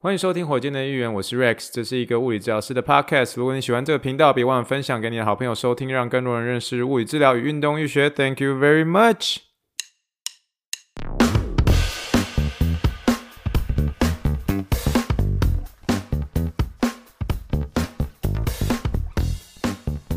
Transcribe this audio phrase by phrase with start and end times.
[0.00, 3.32] 欢迎收听火箭的预言，我是 Rex，这是一个物理治疗师的 Podcast。
[3.34, 8.08] 如果你喜欢这个频道，别忘了分享给你的好朋友收听，让更多人认识物理治疗与运动医学。
[8.08, 9.38] Thank you very much.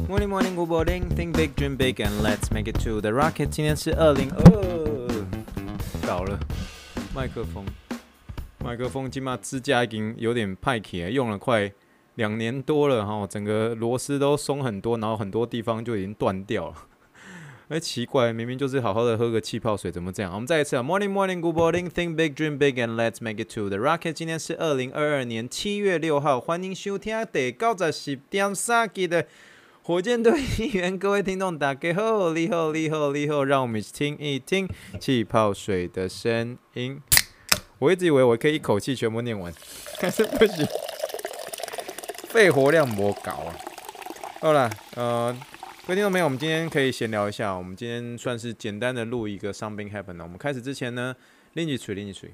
[0.07, 1.09] Morning, morning, good morning.
[1.09, 3.49] Think big, dream big, and let's make it to the rocket.
[3.49, 4.45] 今天是二零二，
[6.05, 6.39] 搞了
[7.15, 7.65] 麦克风。
[8.63, 11.71] 麦克风起码支架已经有点派起，用了快
[12.15, 16.75] 两年多了哈，整个螺丝都松很多，然后很多地方就已经断掉了。
[17.69, 20.33] 哎，奇怪，明明就是好好的喝个气泡水，怎么这样？
[20.33, 24.13] 我们再一次啊，Morning, morning, good morning, think big, dream big, and let's make it to the rocket。
[24.13, 29.25] 今天是二零二二年七月六号，欢迎收听第九十点三集的
[29.81, 30.97] 火箭队预言。
[30.97, 37.01] 各位听众大家好，你好，你好，你好，让我们一起听一听气泡水的声音。
[37.81, 39.51] 我一直以为我可以一口气全部念完，
[39.99, 40.67] 但是不行，
[42.29, 43.57] 肺活量不高啊。
[44.39, 45.35] 好了，呃，
[45.87, 47.51] 各位听众朋友，我们今天可以闲聊一下。
[47.57, 50.23] 我们今天算是简单的录一个 Something Happened 了。
[50.23, 51.15] 我们开始之前呢，
[51.53, 52.33] 拎起锤，拎起锤。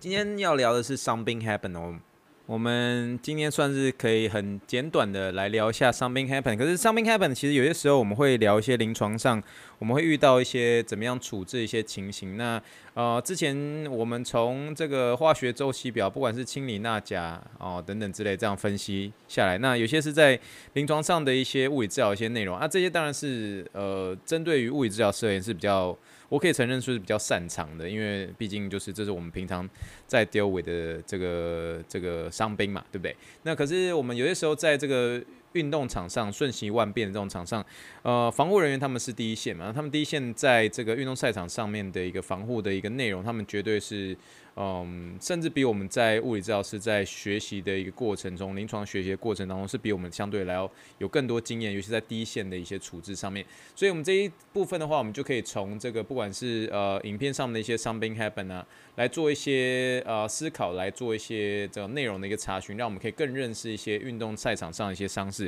[0.00, 1.98] 今天要聊的是 Something Happened 哦。
[2.46, 6.56] 我们今天算是可以很简短的来聊一下 something happen。
[6.56, 9.42] 可是 something happen 其实有些时候我们会聊一些临床上
[9.78, 12.36] 我们会遇到一些怎么样处置一些情形。
[12.36, 12.60] 那
[12.94, 20.38] 呃之前我们从这个化学周期表，不管是氢锂钠钾哦等等之类这样分析下来，那有些是在
[20.74, 25.96] 临床上的一些物理治疗一些内容啊，这些当然是呃针对于物理治疗师而言是比较。
[26.28, 29.68] 我可以承认说是比较擅长的，因为毕竟就是这是我们平常
[30.08, 33.14] 在 deal with 的这个这个伤兵嘛，对不对？
[33.44, 35.22] 那可是我们有些时候在这个
[35.56, 37.64] 运动场上瞬息万变的这种场上，
[38.02, 44.16] 呃，防护人员他们是第一线嘛，他们第一线在这个运动赛场上面的一个防护的一个内容，他们绝对是。
[44.58, 53.44] 嗯，甚至比我们在物理治疗师在学习的一个过程中，临床学习的过程当中，是比我们相对来要有更多经验，尤其在第一线的一些处置上面。
[53.74, 65.44] 所以，我们这一部分的话，我们就可以从这个不管是呃影片上面的一些 something happen 啊，来做一些呃思考，来做一些这个内容的一个查询，让我们可以更认识一些运动赛场上的一些伤势。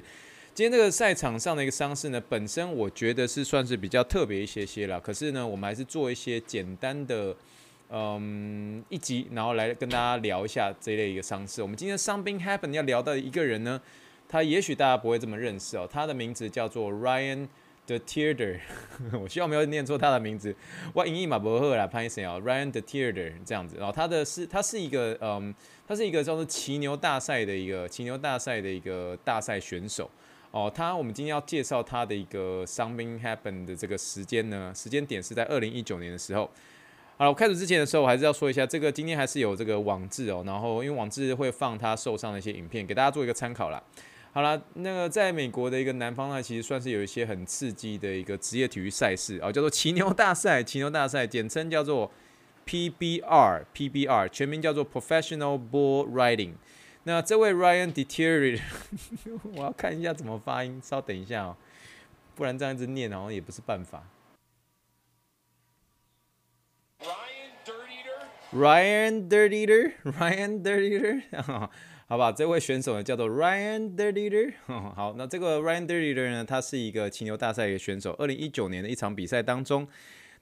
[0.53, 5.01] 今天这个赛场上的一个伤势呢，本身我觉得是算是比较特别一些些了。
[5.01, 7.35] 可是呢，我们还是做一些简单的。
[7.91, 11.63] 嗯，一集，然后来跟大家聊一下这一类一个伤势。
[11.63, 13.81] 我们今天 something happen 要聊到一个人呢，
[14.29, 17.49] 他也许大家不会这么认识哦，他的名字叫做 Ryan
[17.87, 18.61] the Tierder。
[19.19, 20.55] 我希望没有念错他的名字。
[20.93, 23.77] 我英语嘛不好啦，潘医生哦，Ryan the Tierder 这样子。
[23.79, 25.55] 然后他的是，他是一个嗯，
[25.87, 30.11] 他是一个叫做骑牛大赛的一个骑牛大赛的一个大赛选手
[30.51, 30.71] 哦。
[30.75, 36.51] 他我们今天要介绍他的一个 something happen 的这个时间呢，时间点是在二零一九年的时候。
[37.19, 43.83] 好了，我开始之前的时候，我还是要说一下，这个今天还是有这个网志哦，然后因为网志会放他受伤的一些影片，给大家做一个参考啦。
[44.33, 52.09] 好了，那个在美国的一个南方呢，其实算是有一些很刺激的一个职业体育赛事啊，叫做骑牛大赛，骑牛大赛简称叫做
[52.65, 56.53] PBR，PBR 全名叫做 Professional Bull Riding。
[57.03, 58.61] 那这位 Ryan de Tierder，
[59.57, 61.57] 我要看一下怎么发音，稍等一下哦，
[62.37, 64.05] 不然这样子念好像也不是办法。
[68.53, 71.23] Ryan Dirtier，Ryan Dirtier，
[72.07, 74.55] 好吧，这位选手呢叫做 Ryan Dirtier。
[74.67, 78.15] 好，那这个 Ryan Dirtier 呢，他是一个骑牛大赛的选手。
[78.19, 79.87] 二零一九年的一场比赛当中。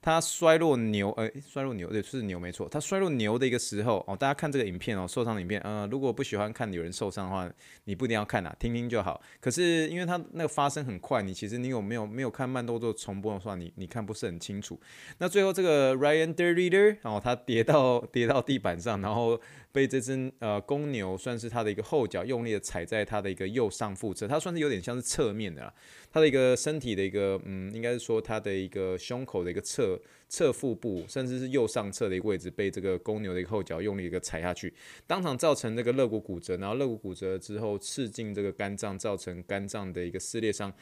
[0.06, 2.68] 他摔落牛，呃，摔落牛，对，是牛没错。
[2.68, 7.50] 他摔落牛的一个时候，哦，大家看这个影片哦，受伤影片，呃，如果不喜欢看有人受伤的话，
[7.86, 9.20] 你不一定要看啊，听听就好。
[9.40, 14.78] 可是因为它那个发生很快，你其实你有没有没有看慢动作重播的话，你你看不是很清楚。
[15.18, 19.40] 那最后这个 Ryan Derieder，然后他跌到跌到地板上，然后。
[19.76, 25.74] 被这只呃公牛算是他的一个后脚用力的踩在他的一个右上腹侧，它算是有点像是侧面的啦，
[26.10, 30.00] 他的一个身体的一个嗯，应该是说它的一个胸口的一个侧
[30.30, 34.72] 侧腹部，甚至是右上侧的一个位置被这个公牛的一个后脚用力一个踩下去，
[35.06, 40.72] 当场造成这个肋骨骨折，然后肋骨骨折之后刺进这个肝脏，造成肝脏的一个撕裂伤，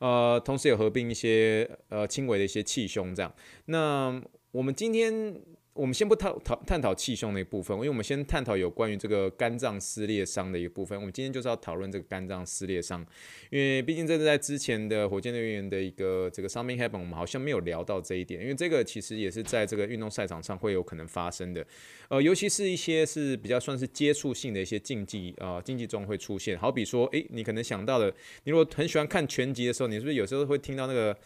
[0.00, 3.32] 呃，同时也合并一些呃轻微的一些气胸这样。
[3.66, 4.20] 那
[4.50, 5.40] 我们今天。
[5.72, 10.98] 我们先不讨讨探讨气胸那一部分，因为我们先探讨有关于这个肝脏撕裂伤的一个部分。
[10.98, 13.06] 我们今天就是要讨论这个肝脏撕裂伤，
[13.50, 21.64] 因为毕竟这是在之前的火箭队员的一个这个 something happen，我们好像没有聊到这一点，因为这个其实也是在这个运动赛场上会有可能发生的，
[22.08, 28.12] 呃，尤其是一些是比较算是接触性的一些竞技啊，竞技中会出现，好比说，诶，你可能想到的，
[28.42, 31.16] 你如果很喜欢看拳击的时候，你是不是有时候会听到那个？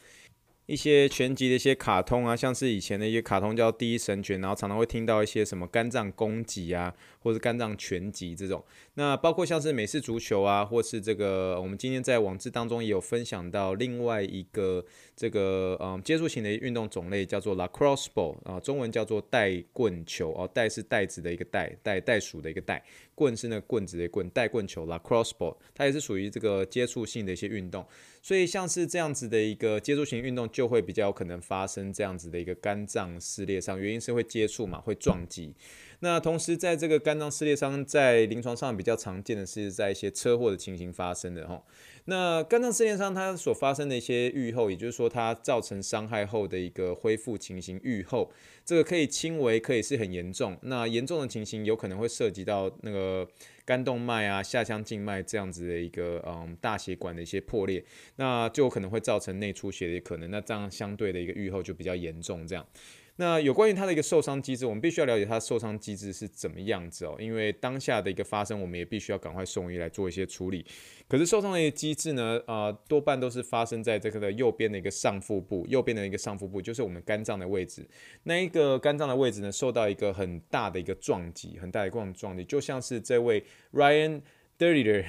[0.66, 8.64] 一些拳击的一些卡通啊，像是以前的一些卡通叫《第一神拳》，然后常常会听到一些什么肝脏攻击啊，或者肝脏拳击这种。
[8.94, 14.82] 那包括像是美式足球啊，或是这个我们今天在网志当中也有分享到另外一个
[15.14, 22.82] 这个嗯接触型的运动种类，叫做 Lacrosse ball 啊，中文叫做带棍球哦，带是袋子的一个袋，袋袋鼠的一个袋，
[23.14, 27.86] 棍是那个棍子的棍，带棍球 Lacrosse ball，它也是属于这个接触性的一些运动。
[28.24, 35.52] 所以像是这样子的一个接触型运动，就会比较有可能发生这样子的一个肝脏撕裂伤，原因是会接触嘛，会撞击。
[36.00, 41.62] 那同时在这个肝脏撕裂伤，在临床上比较常见的是在一些车祸的情形发生的哈。
[42.06, 48.30] 那肝脏撕裂伤它所发生的一些预后，也就是说它造成伤害后的一个恢复情形预后，
[48.64, 50.58] 这个可以轻微，可以是很严重。
[50.62, 53.26] 那严重的情形有可能会涉及到那个。
[53.66, 57.82] 肝动脉啊，下腔静脉这样子的一个嗯大血管的一些破裂，
[58.16, 62.66] 那就有可能会造成内出血的可能，那这样相对的一个预后就比较严重这样。
[63.16, 70.66] 那有关于他的一个受伤机制，我们必须要了解他受伤机制是怎么样子哦，因为当下的一个发生，我们也必须要赶快送医来做一些处理。
[71.06, 77.88] 可是受伤的一个机制呢，啊、多半都是发生在这个的右边的一个上腹部，右边的一个上腹部就是我们肝脏的位置。
[78.24, 84.22] 那一个肝脏的位置呢，受到一个很大的一个撞击，很大的一个撞击，就像是这位 Ryan
[84.58, 85.04] Derrida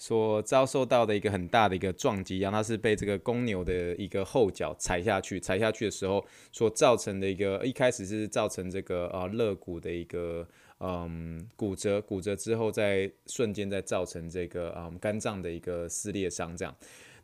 [0.00, 10.48] 所遭受到的一个很大的一个撞击一样，它是被这个公牛的一个后脚踩下去，踩下去的时候所造成的一个，一开始是造成这个呃肋骨的一个
[10.78, 16.74] 嗯骨折，骨折之后再瞬间再造成这个嗯肝脏的一个撕裂伤这样。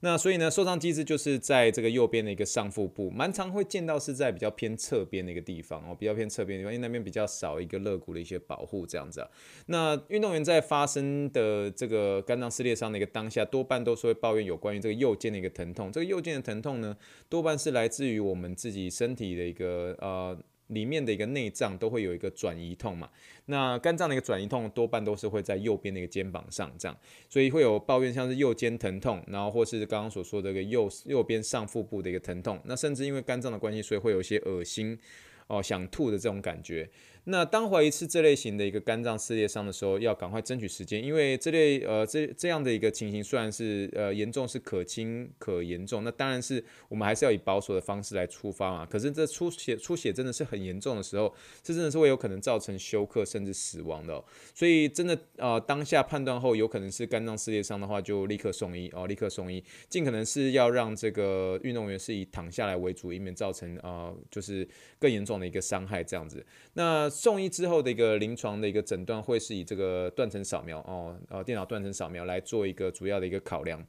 [0.00, 9.28] 那所以呢，受伤机制就是在这个右边的一个上腹部，蛮常会见到是在比较偏侧边的一个地方哦，比较偏侧边的地方，因为那边比较少一个肋骨的一些保护这样子啊。
[9.66, 15.90] 那运动员在发生的这个肝脏撕裂伤的一个当下，多半都是会抱怨有关于这个右肩的一个疼痛。
[15.90, 16.96] 这个右肩的疼痛呢，
[17.28, 20.38] 多半是来自于我们自己身体的一个呃。
[20.68, 23.08] 里面的一个内脏都会有一个转移痛嘛，
[23.46, 26.96] 那肝脏的一个转移痛多半都是会在右边的一个肩膀上这样，
[27.28, 34.98] 所以会有抱怨像是右肩疼痛，然后或是刚刚所说的一个右右边上腹部的一个疼痛，那甚至因为肝脏的关系，所以会有一些恶心
[35.46, 36.88] 哦，想吐的这种感觉。
[37.28, 48.86] 那当怀疑是这类型的一个肝脏撕裂伤的时候，要赶快争取时间，因为这类呃这这样的一个情形虽然是呃严重是可轻可严重，那当然是我们还是要以保守的方式来出发嘛。
[48.86, 51.34] 可是这出血出血真的是很严重的时候，
[51.64, 54.22] 这真的是会有可能造成休克甚至死亡的。
[54.54, 64.68] 所以真的呃当下判断后有可能是肝脏撕裂伤的话，就立刻送医哦，立刻送医，尽可能是要让这个运动员是以躺下来为主，以免造成呃就是
[65.00, 66.46] 更严重的一个伤害这样子。
[66.74, 73.82] 那送医之后的一个临床的一个诊断会是以这个断层扫描哦，呃，电脑断层扫描来做一个主要的一个考量。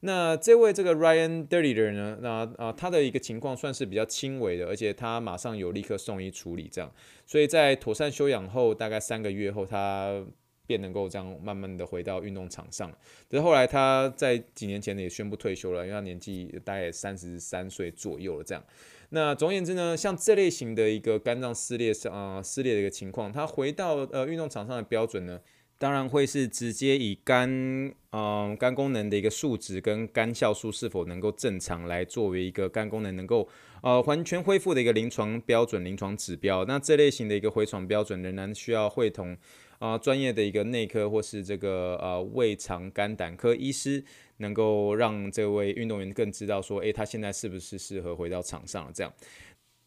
[0.00, 6.92] 那这位这个 Ryan Derrida 呢，那啊、他的一个情况算是比较轻微的，而且他马上有立刻送医处理这样，
[7.24, 10.22] 所以在妥善休养后，大概三个月后，他
[10.66, 12.90] 便能够这样慢慢的回到运动场上。
[13.30, 18.64] 可是后来他在几年前呢也宣布退休了，因为他年纪大概三十三岁左右了这样。
[19.10, 25.40] 那总而言之呢，像这类型的一个肝脏撕裂伤啊、呃、撕裂的一个情况，它回到呃运动场上的标准呢，
[25.78, 33.46] 当然会是直接以肝嗯、肝功能的一个数值跟肝酵素是否能够正常来作为一个肝功能能够
[33.82, 36.64] 呃完全恢复的一个临床标准、临床指标。
[36.64, 39.36] 那这类型的一个回床标准仍然需要会同
[39.78, 44.04] 啊专业的一个内科或是这个呃胃肠肝胆科医师。
[44.38, 48.92] 能够让这位运动员更知道说，诶，他现在是不是适合回到场上？
[48.92, 49.10] 这样，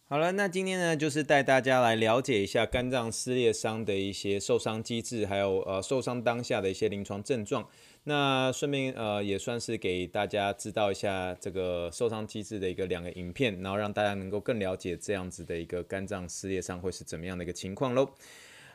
[0.07, 7.69] 好了，那今天呢，就是带大家来了解一下肝脏撕裂伤的一些受伤机制，还有呃受伤当下的一些临床症状。
[8.05, 18.09] 那顺便呃也算是给大家知道一下这个受伤机制的一个两个影片，然后让大家能够更了解这样子的一个肝脏撕裂伤会是怎么样的一个情况喽。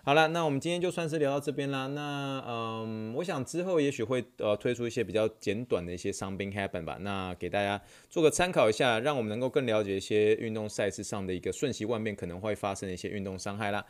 [0.06, 1.86] 好了，那我们今天就算是聊到这边啦。
[1.86, 7.80] 那嗯，我想之后也许会呃推出一些比较简短的一些 Something Happen 吧，那给大家
[8.10, 13.82] 做个参考一下，让我们能够更了解一些运动赛事上的一个瞬息万变可能会发生的一些运动伤害啦。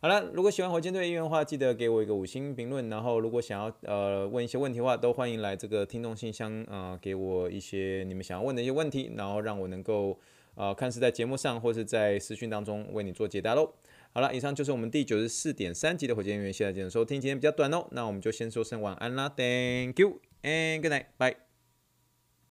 [0.00, 2.88] 好了，如果喜欢火箭队音乐的话，记得给我一个五星评论。
[2.88, 10.18] 然后如果想要呃问一些问题的话，都欢迎来这个听众信箱啊、给我一些你们想要问的一些问题，然后让我能够
[10.56, 13.72] 呃看是在节目上或是在私讯当中为你做解答喽。
[14.16, 21.43] 好了，以上就是我们第九十四点三集的火箭音乐，谢谢大家收听，今天比较短哦，那我们就先说声晚安啦，Thank you and good night，bye。